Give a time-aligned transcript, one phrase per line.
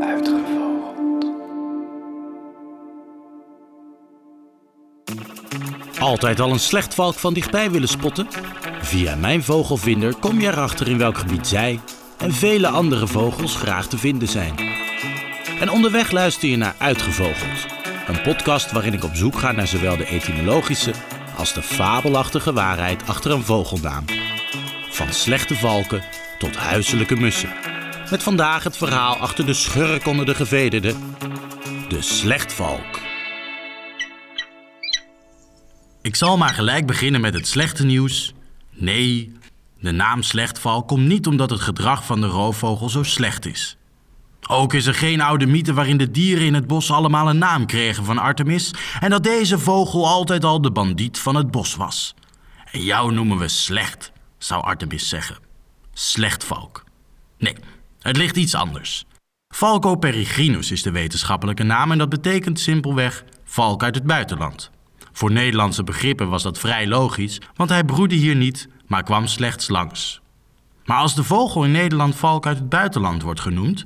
[0.00, 1.26] Uitgevogeld.
[5.98, 8.26] Altijd al een slechtvalk van dichtbij willen spotten?
[8.80, 11.80] Via mijn vogelvinder kom je erachter in welk gebied zij
[12.18, 14.54] en vele andere vogels graag te vinden zijn.
[15.60, 17.66] En onderweg luister je naar Uitgevogeld,
[18.06, 20.92] een podcast waarin ik op zoek ga naar zowel de etymologische
[21.36, 24.04] als de fabelachtige waarheid achter een vogelnaam.
[24.96, 26.02] Van slechte valken
[26.38, 27.54] tot huiselijke mussen.
[28.10, 30.94] Met vandaag het verhaal achter de schurk onder de gevederde,
[31.88, 33.00] de slechtvalk.
[36.02, 38.34] Ik zal maar gelijk beginnen met het slechte nieuws.
[38.70, 39.32] Nee,
[39.80, 43.76] de naam slechtvalk komt niet omdat het gedrag van de roofvogel zo slecht is.
[44.48, 47.66] Ook is er geen oude mythe waarin de dieren in het bos allemaal een naam
[47.66, 52.14] kregen van Artemis en dat deze vogel altijd al de bandiet van het bos was.
[52.72, 55.36] En jou noemen we slecht, zou Artemis zeggen.
[55.92, 56.84] Slechtvalk.
[57.38, 57.56] Nee,
[58.00, 59.06] het ligt iets anders.
[59.54, 64.70] Falco peregrinus is de wetenschappelijke naam en dat betekent simpelweg valk uit het buitenland.
[65.12, 69.68] Voor Nederlandse begrippen was dat vrij logisch, want hij broedde hier niet, maar kwam slechts
[69.68, 70.20] langs.
[70.84, 73.84] Maar als de vogel in Nederland valk uit het buitenland wordt genoemd,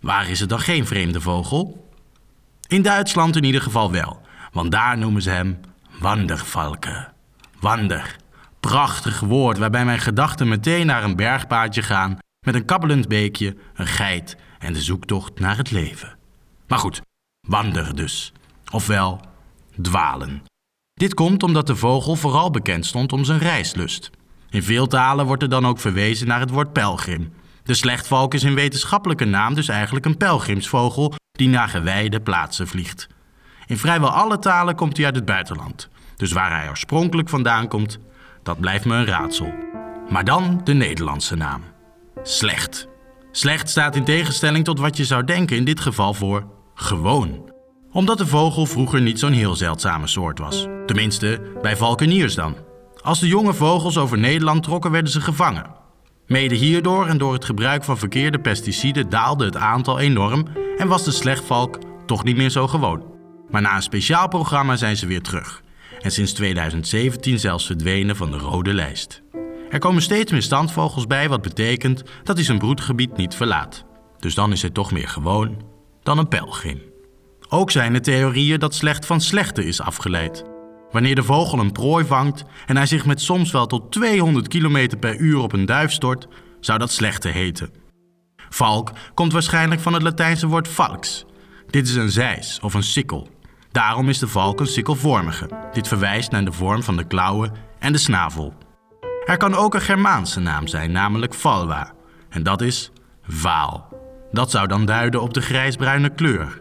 [0.00, 1.90] waar is het dan geen vreemde vogel?
[2.66, 4.20] In Duitsland in ieder geval wel,
[4.52, 5.60] want daar noemen ze hem
[6.00, 7.08] wandervalke.
[7.60, 8.16] Wander.
[8.68, 13.86] Prachtig woord waarbij mijn gedachten meteen naar een bergpaadje gaan met een kabbelend beekje, een
[13.86, 16.16] geit en de zoektocht naar het leven.
[16.66, 17.00] Maar goed,
[17.48, 18.32] wander dus.
[18.70, 19.20] Ofwel,
[19.80, 20.42] dwalen.
[20.94, 24.10] Dit komt omdat de vogel vooral bekend stond om zijn reislust.
[24.50, 27.32] In veel talen wordt er dan ook verwezen naar het woord pelgrim.
[27.62, 33.08] De slechtvalk is in wetenschappelijke naam dus eigenlijk een pelgrimsvogel die naar gewijde plaatsen vliegt.
[33.66, 35.88] In vrijwel alle talen komt hij uit het buitenland.
[36.16, 37.98] Dus waar hij oorspronkelijk vandaan komt,
[38.42, 39.52] dat blijft me een raadsel.
[40.08, 41.62] Maar dan de Nederlandse naam.
[42.22, 42.88] Slecht.
[43.30, 47.50] Slecht staat in tegenstelling tot wat je zou denken in dit geval voor gewoon
[47.92, 50.66] omdat de vogel vroeger niet zo'n heel zeldzame soort was.
[50.86, 52.56] Tenminste, bij valkeniers dan.
[53.02, 55.66] Als de jonge vogels over Nederland trokken, werden ze gevangen.
[56.26, 60.46] Mede hierdoor en door het gebruik van verkeerde pesticiden daalde het aantal enorm
[60.76, 63.02] en was de slechtvalk toch niet meer zo gewoon.
[63.50, 65.62] Maar na een speciaal programma zijn ze weer terug.
[66.02, 69.22] En sinds 2017 zelfs verdwenen van de rode lijst.
[69.70, 73.84] Er komen steeds meer standvogels bij, wat betekent dat hij zijn broedgebied niet verlaat.
[74.18, 75.62] Dus dan is hij toch meer gewoon
[76.02, 76.82] dan een pelgrim.
[77.48, 80.44] Ook zijn er theorieën dat slecht van slechte is afgeleid.
[80.90, 84.98] Wanneer de vogel een prooi vangt en hij zich met soms wel tot 200 km
[85.00, 86.28] per uur op een duif stort,
[86.60, 87.70] zou dat slechte heten.
[88.48, 91.24] Valk komt waarschijnlijk van het Latijnse woord falx.
[91.70, 93.28] Dit is een zeis of een sikkel.
[93.72, 95.50] Daarom is de valk een sikkelvormige.
[95.72, 98.54] Dit verwijst naar de vorm van de klauwen en de snavel.
[99.24, 101.92] Er kan ook een Germaanse naam zijn, namelijk valwa.
[102.28, 102.90] En dat is
[103.22, 103.88] vaal.
[104.32, 106.60] Dat zou dan duiden op de grijsbruine kleur.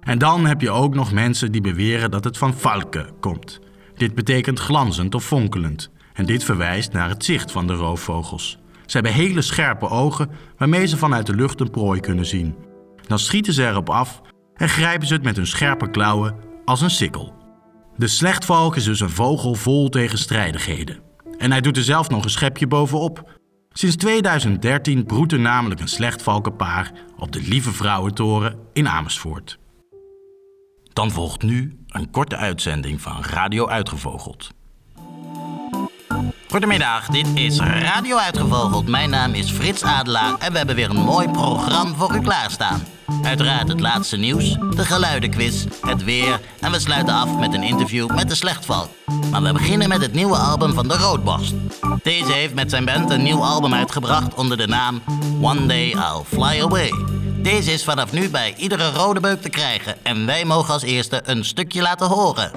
[0.00, 3.60] En dan heb je ook nog mensen die beweren dat het van valke komt.
[3.94, 5.90] Dit betekent glanzend of fonkelend.
[6.12, 8.58] En dit verwijst naar het zicht van de roofvogels.
[8.86, 12.56] Ze hebben hele scherpe ogen waarmee ze vanuit de lucht een prooi kunnen zien.
[13.06, 14.22] Dan schieten ze erop af
[14.58, 17.34] en grijpen ze het met hun scherpe klauwen als een sikkel.
[17.96, 21.00] De slechtvalk is dus een vogel vol tegenstrijdigheden.
[21.38, 23.30] En hij doet er zelf nog een schepje bovenop.
[23.72, 29.58] Sinds 2013 broedt er namelijk een slechtvalkenpaar op de Lieve Vrouwentoren in Amersfoort.
[30.92, 34.50] Dan volgt nu een korte uitzending van Radio Uitgevogeld.
[36.48, 38.88] Goedemiddag, dit is Radio Uitgevogeld.
[38.88, 42.80] Mijn naam is Frits Adelaar en we hebben weer een mooi programma voor u klaarstaan.
[43.22, 48.14] Uiteraard het laatste nieuws, de geluidenquiz, het weer en we sluiten af met een interview
[48.14, 48.88] met de slechtvalk.
[49.30, 51.54] Maar we beginnen met het nieuwe album van de Roodborst.
[52.02, 55.02] Deze heeft met zijn band een nieuw album uitgebracht onder de naam
[55.40, 56.92] One Day I'll Fly Away.
[57.42, 61.20] Deze is vanaf nu bij iedere rode beuk te krijgen en wij mogen als eerste
[61.24, 62.50] een stukje laten horen.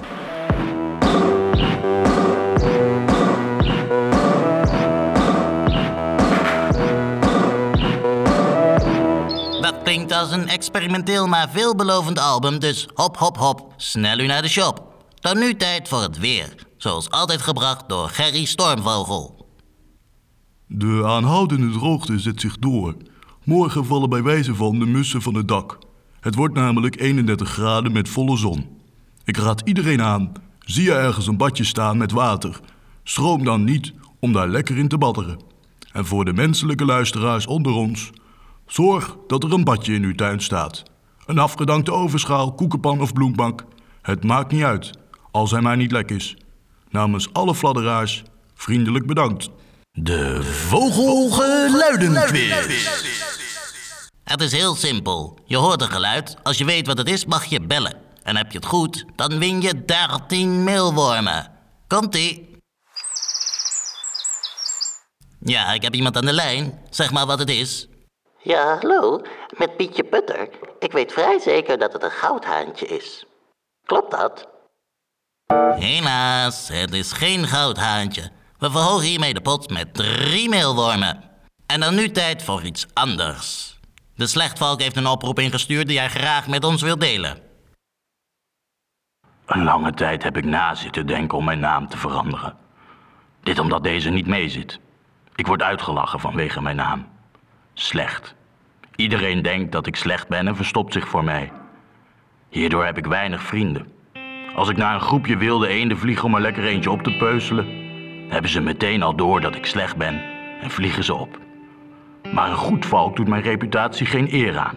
[9.92, 14.48] Klinkt als een experimenteel maar veelbelovend album, dus hop hop hop, snel u naar de
[14.48, 15.04] shop.
[15.20, 19.46] Dan nu tijd voor het weer, zoals altijd gebracht door Gerry Stormvogel.
[20.66, 22.96] De aanhoudende droogte zet zich door.
[23.44, 25.78] Morgen vallen bij wijze van de mussen van het dak.
[26.20, 28.66] Het wordt namelijk 31 graden met volle zon.
[29.24, 32.60] Ik raad iedereen aan, zie je ergens een badje staan met water,
[33.04, 35.40] stroom dan niet om daar lekker in te badderen.
[35.92, 38.10] En voor de menselijke luisteraars onder ons,
[38.66, 40.82] zorg dat er een badje in uw tuin staat.
[41.26, 43.64] Een afgedankte ovenschaal, koekenpan of bloembank.
[44.02, 44.90] Het maakt niet uit,
[45.30, 46.36] als hij maar niet lek is.
[46.88, 48.22] Namens alle fladderaars,
[48.54, 49.48] vriendelijk bedankt.
[49.90, 52.86] De Vogelgeluidenquiz.
[54.24, 55.38] Het is heel simpel.
[55.44, 56.36] Je hoort een geluid.
[56.42, 57.96] Als je weet wat het is, mag je bellen.
[58.22, 61.50] En heb je het goed, dan win je 13 meelwormen.
[61.86, 62.50] Komt-ie.
[65.40, 66.78] Ja, ik heb iemand aan de lijn.
[66.90, 67.88] Zeg maar wat het is.
[68.44, 69.22] Ja, hallo,
[69.58, 70.48] met Pietje Putter.
[70.78, 73.24] Ik weet vrij zeker dat het een goudhaantje is.
[73.84, 74.48] Klopt dat?
[75.74, 78.30] Helaas, het is geen goudhaantje.
[78.58, 81.30] We verhogen hiermee de pot met drie meelwormen.
[81.66, 83.78] En dan nu tijd voor iets anders.
[84.14, 87.38] De slechtvalk heeft een oproep ingestuurd die hij graag met ons wil delen.
[89.46, 92.56] Een lange tijd heb ik na zitten denken om mijn naam te veranderen.
[93.42, 94.78] Dit omdat deze niet meezit.
[95.34, 97.11] Ik word uitgelachen vanwege mijn naam.
[97.74, 98.34] Slecht.
[98.96, 101.52] Iedereen denkt dat ik slecht ben en verstopt zich voor mij.
[102.48, 103.92] Hierdoor heb ik weinig vrienden.
[104.54, 107.66] Als ik naar een groepje wilde eenden vlieg om er lekker eentje op te peuzelen,
[108.28, 110.22] hebben ze meteen al door dat ik slecht ben
[110.60, 111.38] en vliegen ze op.
[112.32, 114.76] Maar een goed valk doet mijn reputatie geen eer aan.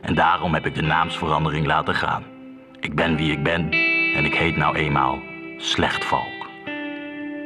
[0.00, 2.24] En daarom heb ik de naamsverandering laten gaan.
[2.80, 3.70] Ik ben wie ik ben
[4.14, 5.18] en ik heet nou eenmaal
[5.56, 6.48] Slechtvalk.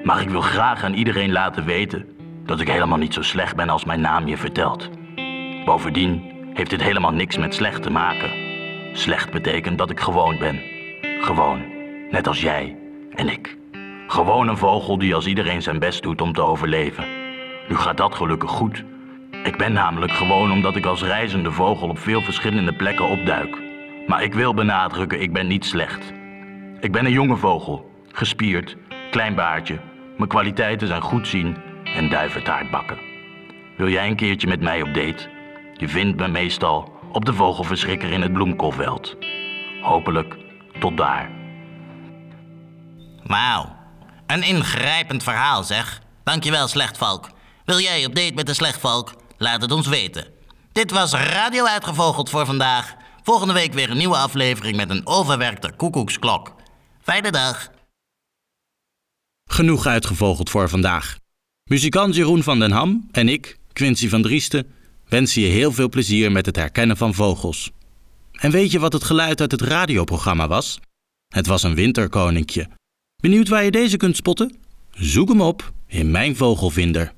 [0.05, 2.18] Maar ik wil graag aan iedereen laten weten
[2.49, 4.91] dat ik helemaal niet zo slecht ben als mijn naam je vertelt.
[5.65, 6.23] Bovendien
[6.55, 8.31] heeft dit helemaal niks met slecht te maken.
[8.93, 10.61] Slecht betekent dat ik gewoon ben.
[11.21, 11.65] Gewoon,
[12.11, 12.77] net als jij
[13.15, 13.57] en ik.
[14.07, 17.05] Gewoon een vogel die als iedereen zijn best doet om te overleven.
[17.69, 18.85] Nu gaat dat gelukkig goed.
[19.45, 23.59] Ik ben namelijk gewoon omdat ik als reizende vogel op veel verschillende plekken opduik.
[24.07, 26.13] Maar ik wil benadrukken, ik ben niet slecht.
[26.81, 28.77] Ik ben een jonge vogel, gespierd,
[29.11, 29.79] klein baardje.
[30.17, 31.57] Mijn kwaliteiten zijn goed zien
[31.95, 32.99] en duiventaart bakken.
[33.77, 35.29] Wil jij een keertje met mij op date?
[35.75, 39.17] Je vindt me meestal op de vogelverschrikker in het bloemkoolveld.
[39.83, 40.37] Hopelijk
[40.81, 41.31] tot daar.
[43.23, 43.77] Wauw,
[44.27, 46.01] een ingrijpend verhaal zeg.
[46.25, 47.31] Dankjewel, Slechtvalk.
[47.65, 49.15] Wil jij op date met de Slechtvalk?
[49.37, 50.27] Laat het ons weten.
[50.73, 52.95] Dit was Radio Uitgevogeld voor vandaag.
[53.23, 56.55] Volgende week weer een nieuwe aflevering met een overwerkte koekoeksklok.
[57.03, 57.71] Fijne dag.
[59.45, 61.17] Genoeg uitgevogeld voor vandaag.
[61.69, 64.67] Muzikant Jeroen van den Ham en ik, Quincy van Driesten,
[65.09, 67.71] wensen je heel veel plezier met het herkennen van vogels.
[68.33, 70.81] En weet je wat het geluid uit het radioprogramma was?
[71.29, 72.69] Het was een winterkoninkje.
[73.23, 74.57] Benieuwd waar je deze kunt spotten?
[74.91, 77.13] Zoek hem op in mijn vogelvinder.